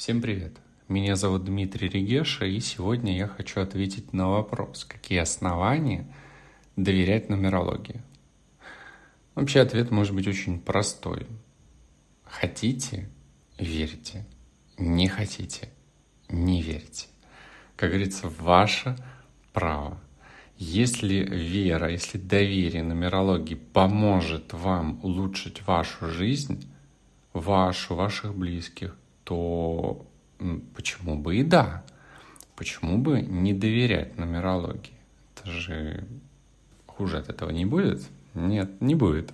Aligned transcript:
Всем 0.00 0.22
привет! 0.22 0.56
Меня 0.88 1.14
зовут 1.14 1.44
Дмитрий 1.44 1.86
Регеша, 1.86 2.46
и 2.46 2.58
сегодня 2.60 3.14
я 3.14 3.28
хочу 3.28 3.60
ответить 3.60 4.14
на 4.14 4.30
вопрос, 4.30 4.86
какие 4.86 5.18
основания 5.18 6.06
доверять 6.74 7.28
нумерологии. 7.28 8.00
Вообще 9.34 9.60
ответ 9.60 9.90
может 9.90 10.14
быть 10.14 10.26
очень 10.26 10.58
простой. 10.58 11.26
Хотите– 12.24 13.10
верьте. 13.58 14.24
Не 14.78 15.06
хотите– 15.06 15.68
не 16.30 16.62
верьте. 16.62 17.08
Как 17.76 17.90
говорится, 17.90 18.30
ваше 18.38 18.96
право. 19.52 20.00
Если 20.56 21.16
вера, 21.16 21.90
если 21.90 22.16
доверие 22.16 22.84
нумерологии 22.84 23.54
поможет 23.54 24.54
вам 24.54 24.98
улучшить 25.02 25.60
вашу 25.66 26.08
жизнь, 26.08 26.66
вашу, 27.34 27.96
ваших 27.96 28.34
близких, 28.34 28.96
то 29.30 30.04
почему 30.74 31.16
бы 31.16 31.36
и 31.36 31.44
да? 31.44 31.84
Почему 32.56 32.98
бы 32.98 33.20
не 33.20 33.54
доверять 33.54 34.18
нумерологии? 34.18 34.92
Это 35.36 35.48
же 35.48 36.04
хуже 36.86 37.18
от 37.18 37.28
этого 37.28 37.50
не 37.50 37.64
будет? 37.64 38.02
Нет, 38.34 38.80
не 38.80 38.96
будет. 38.96 39.32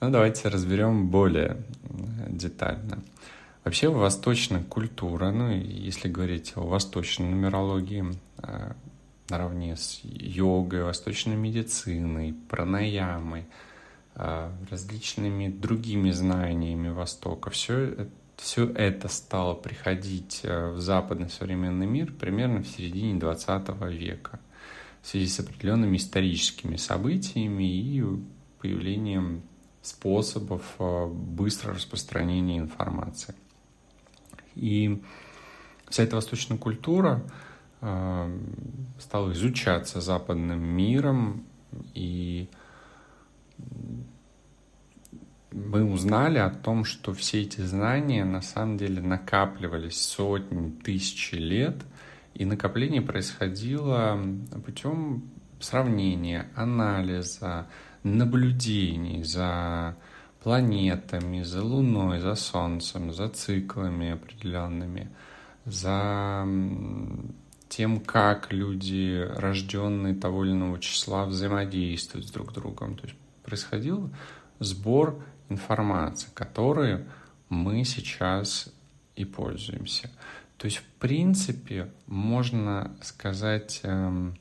Ну, 0.00 0.10
давайте 0.10 0.48
разберем 0.48 1.08
более 1.08 1.62
детально. 2.26 3.02
Вообще 3.64 3.90
восточная 3.90 4.62
культура, 4.62 5.30
ну, 5.30 5.50
если 5.50 6.08
говорить 6.08 6.54
о 6.56 6.62
восточной 6.62 7.28
нумерологии, 7.28 8.06
э, 8.38 8.72
наравне 9.28 9.76
с 9.76 10.00
йогой, 10.04 10.84
восточной 10.84 11.36
медициной, 11.36 12.34
пранаямой, 12.48 13.44
э, 14.14 14.50
различными 14.70 15.48
другими 15.48 16.12
знаниями 16.12 16.88
Востока, 16.88 17.50
все 17.50 18.08
все 18.36 18.70
это 18.70 19.08
стало 19.08 19.54
приходить 19.54 20.40
э, 20.42 20.70
в 20.72 20.80
западный 20.80 21.30
современный 21.30 21.86
мир 21.86 22.12
примерно 22.12 22.62
в 22.62 22.68
середине 22.68 23.18
20 23.18 23.68
века 23.90 24.40
в 25.02 25.08
связи 25.08 25.28
с 25.28 25.40
определенными 25.40 25.96
историческими 25.96 26.76
событиями 26.76 27.64
и 27.64 28.04
появлением 28.60 29.42
способов 29.80 30.62
э, 30.78 31.06
быстрого 31.06 31.76
распространения 31.76 32.58
информации. 32.58 33.34
И 34.54 35.02
вся 35.88 36.02
эта 36.02 36.16
восточная 36.16 36.58
культура 36.58 37.22
э, 37.80 38.38
стала 38.98 39.32
изучаться 39.32 40.00
западным 40.00 40.60
миром, 40.60 41.46
и 41.94 42.48
мы 45.56 45.84
узнали 45.84 46.36
о 46.36 46.50
том, 46.50 46.84
что 46.84 47.14
все 47.14 47.42
эти 47.42 47.62
знания 47.62 48.24
на 48.24 48.42
самом 48.42 48.76
деле 48.76 49.00
накапливались 49.00 49.98
сотни, 49.98 50.70
тысячи 50.84 51.34
лет, 51.34 51.76
и 52.34 52.44
накопление 52.44 53.00
происходило 53.00 54.20
путем 54.66 55.30
сравнения, 55.58 56.50
анализа, 56.54 57.68
наблюдений 58.02 59.24
за 59.24 59.96
планетами, 60.42 61.42
за 61.42 61.64
Луной, 61.64 62.20
за 62.20 62.34
Солнцем, 62.34 63.14
за 63.14 63.30
циклами 63.30 64.10
определенными, 64.10 65.10
за 65.64 66.46
тем, 67.70 68.00
как 68.00 68.52
люди, 68.52 69.26
рожденные 69.36 70.14
того 70.14 70.44
или 70.44 70.52
иного 70.52 70.78
числа, 70.80 71.24
взаимодействуют 71.24 72.26
с 72.28 72.30
друг 72.30 72.52
другом. 72.52 72.96
То 72.96 73.06
есть 73.06 73.16
происходил 73.42 74.10
сбор 74.60 75.18
информации, 75.48 76.28
которой 76.34 77.04
мы 77.48 77.84
сейчас 77.84 78.72
и 79.14 79.24
пользуемся. 79.24 80.10
То 80.58 80.66
есть, 80.66 80.78
в 80.78 80.84
принципе, 80.98 81.90
можно 82.06 82.96
сказать 83.02 83.80
эм, 83.82 84.38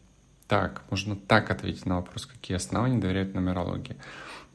так, 0.48 0.84
можно 0.90 1.16
так 1.16 1.50
ответить 1.50 1.86
на 1.86 1.96
вопрос, 1.96 2.26
какие 2.26 2.56
основания 2.56 3.00
доверяют 3.00 3.34
нумерологии. 3.34 3.98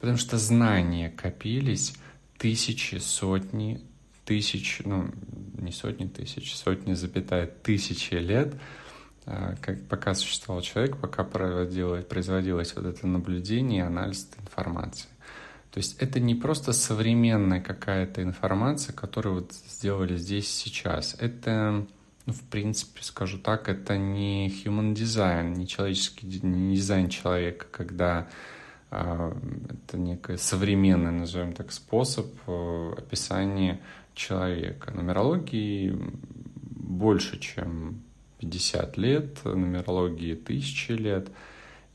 Потому 0.00 0.19
что 0.19 0.38
знания 0.38 1.10
копились 1.10 1.94
тысячи, 2.38 2.97
сотни, 2.97 3.82
тысяч, 4.24 4.80
ну, 4.84 5.10
не 5.58 5.72
сотни 5.72 6.06
тысяч, 6.06 6.54
сотни, 6.54 6.94
запятая, 6.94 7.47
тысячи 7.47 8.14
лет, 8.14 8.54
э, 9.26 9.56
как, 9.60 9.86
пока 9.88 10.14
существовал 10.14 10.62
человек, 10.62 10.97
пока 10.97 11.24
проводилось, 11.24 12.04
производилось 12.04 12.74
вот 12.74 12.86
это 12.86 13.06
наблюдение 13.06 13.80
и 13.80 13.86
анализ 13.86 14.30
информации. 14.41 15.08
То 15.70 15.78
есть 15.78 16.00
это 16.03 16.19
не 16.19 16.34
просто 16.34 16.72
современная 16.72 17.60
какая-то 17.60 18.22
информация, 18.22 18.92
которую 18.92 19.36
вот 19.36 19.53
сделали 19.53 20.16
здесь 20.16 20.48
сейчас. 20.53 21.14
Это, 21.20 21.86
ну, 22.26 22.32
в 22.32 22.42
принципе, 22.42 23.03
скажу 23.03 23.38
так, 23.38 23.69
это 23.69 23.97
не 23.97 24.48
human 24.48 24.94
design, 24.94 25.54
не 25.54 25.69
человеческий 25.69 26.26
не 26.42 26.75
дизайн 26.75 27.09
человека, 27.09 27.66
когда 27.70 28.28
э, 28.91 29.32
это 29.70 29.97
некий 29.97 30.36
современный, 30.38 31.12
назовем 31.12 31.53
так, 31.53 31.70
способ 31.70 32.26
э, 32.48 32.92
описания 32.98 33.80
человека. 34.14 34.91
Нумерологии 34.91 35.97
больше, 36.91 37.38
чем 37.38 38.03
50 38.41 38.97
лет, 38.97 39.44
нумерологии 39.44 40.34
тысячи 40.34 40.91
лет, 40.91 41.28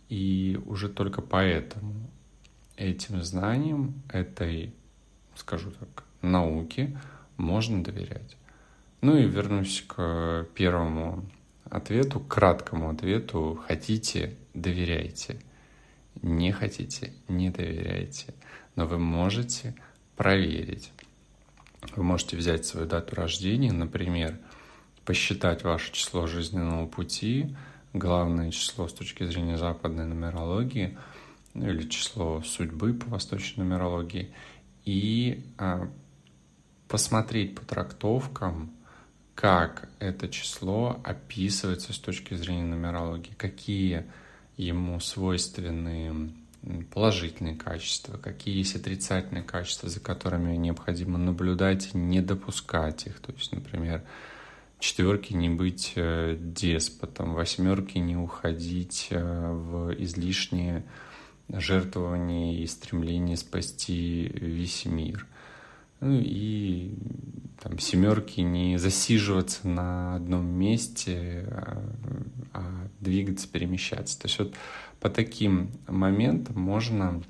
и 0.08 0.58
уже 0.66 0.88
только 0.88 1.22
поэтому 1.22 1.94
этим 2.78 3.24
знаниям, 3.24 4.02
этой, 4.10 4.74
скажу 5.36 5.72
так, 5.72 6.04
науке 6.22 6.98
можно 7.38 7.84
доверять. 7.84 8.38
Ну 9.02 9.18
и 9.18 9.28
вернусь 9.28 9.84
к 9.88 10.48
первому 10.56 11.26
ответу, 11.70 12.20
краткому 12.20 12.90
ответу. 12.90 13.62
Хотите– 13.68 14.36
доверяйте. 14.54 15.40
Не 16.22 16.52
хотите– 16.52 17.14
не 17.28 17.50
доверяйте. 17.50 18.34
Но 18.76 18.88
вы 18.88 18.98
можете 18.98 19.76
проверить. 20.16 20.92
Вы 21.96 22.04
можете 22.04 22.36
взять 22.36 22.66
свою 22.66 22.88
дату 22.88 23.16
рождения, 23.16 23.72
например, 23.72 24.38
посчитать 25.06 25.64
ваше 25.64 25.92
число 25.92 26.26
жизненного 26.26 26.88
пути, 26.88 27.56
главное 27.94 28.50
число 28.50 28.88
с 28.88 28.94
точки 28.94 29.24
зрения 29.24 29.58
западной 29.58 30.06
нумерологии– 30.06 30.98
ну, 31.56 31.68
или 31.70 31.88
число 31.90 32.42
судьбы 32.44 32.94
по 32.94 33.10
восточной 33.10 33.64
нумерологии, 33.64 34.32
и 34.84 35.44
а, 35.58 35.90
посмотреть 36.88 37.56
по 37.56 37.66
трактовкам, 37.66 38.72
как 39.34 39.90
это 40.00 40.30
число 40.30 41.00
описывается 41.04 41.92
с 41.92 41.98
точки 41.98 42.36
зрения 42.36 42.64
нумерологии, 42.64 43.34
какие 43.38 44.06
ему 44.58 45.00
свойственны 45.00 46.32
положительные 46.94 47.56
качества, 47.56 48.18
какие 48.18 48.58
есть 48.58 48.76
отрицательные 48.76 49.44
качества, 49.44 49.90
за 49.90 50.00
которыми 50.00 50.56
необходимо 50.56 51.18
наблюдать 51.18 51.92
и 51.94 51.98
не 51.98 52.22
допускать 52.22 53.08
их. 53.08 53.20
То 53.20 53.32
есть, 53.34 53.52
например, 53.52 54.04
четверки 54.80 55.34
не 55.34 55.50
быть 55.50 55.94
э, 55.96 56.38
деспотом, 56.40 57.34
восьмерки 57.34 57.98
не 57.98 58.18
уходить 58.18 59.08
э, 59.12 59.52
в 59.52 59.94
излишние 59.94 60.84
жертвование 61.50 62.62
и 62.62 62.68
стремление 62.68 63.38
спасти 63.38 64.32
весь 64.34 64.86
мир. 64.86 65.28
Ну 66.02 66.20
и 66.20 66.94
там 67.62 67.80
семерки 67.80 68.42
не 68.42 68.78
засиживаться 68.78 69.68
на 69.68 70.16
одном 70.16 70.46
месте, 70.46 71.48
а, 71.50 71.84
а 72.54 72.88
двигаться, 73.00 73.48
перемещаться. 73.48 74.20
То 74.20 74.28
есть 74.28 74.40
вот 74.40 74.54
по 75.00 75.10
таким 75.10 75.72
моментам 75.88 76.60
можно 76.60 77.24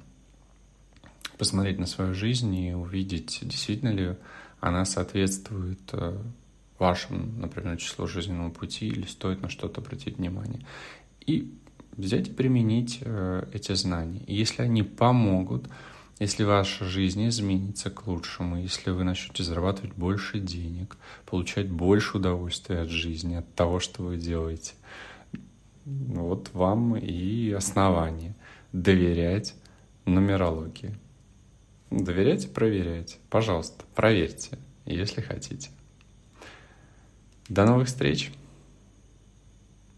посмотреть 1.37 1.79
на 1.79 1.85
свою 1.85 2.13
жизнь 2.13 2.53
и 2.55 2.73
увидеть, 2.73 3.39
действительно 3.41 3.89
ли 3.89 4.15
она 4.59 4.85
соответствует 4.85 5.79
э, 5.91 6.17
вашему, 6.79 7.25
например, 7.39 7.77
числу 7.77 8.07
жизненного 8.07 8.49
пути 8.49 8.87
или 8.87 9.05
стоит 9.05 9.41
на 9.41 9.49
что-то 9.49 9.81
обратить 9.81 10.17
внимание. 10.17 10.65
И 11.25 11.53
взять 11.97 12.29
и 12.29 12.31
применить 12.31 12.99
э, 13.01 13.47
эти 13.53 13.73
знания. 13.73 14.21
И 14.27 14.35
если 14.35 14.61
они 14.61 14.83
помогут, 14.83 15.67
если 16.19 16.43
ваша 16.43 16.85
жизнь 16.85 17.27
изменится 17.27 17.89
к 17.89 18.07
лучшему, 18.07 18.57
если 18.57 18.91
вы 18.91 19.03
начнете 19.03 19.43
зарабатывать 19.43 19.93
больше 19.95 20.39
денег, 20.39 20.97
получать 21.25 21.69
больше 21.69 22.17
удовольствия 22.17 22.79
от 22.79 22.89
жизни, 22.89 23.35
от 23.35 23.53
того, 23.53 23.79
что 23.79 24.03
вы 24.03 24.17
делаете, 24.17 24.73
вот 25.85 26.51
вам 26.53 26.95
и 26.95 27.51
основание 27.51 28.35
доверять 28.71 29.55
нумерологии. 30.05 30.95
Доверяйте, 31.91 32.47
проверяйте. 32.47 33.17
Пожалуйста, 33.29 33.85
проверьте, 33.93 34.57
если 34.85 35.21
хотите. 35.21 35.69
До 37.47 37.65
новых 37.65 37.87
встреч! 37.87 38.31